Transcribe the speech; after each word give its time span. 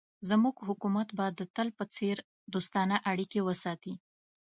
زموږ 0.29 0.55
حکومت 0.67 1.07
به 1.17 1.25
د 1.39 1.41
تل 1.55 1.67
په 1.77 1.85
څېر 1.95 2.15
دوستانه 2.53 2.95
اړیکې 3.11 3.39
وساتي. 3.47 3.93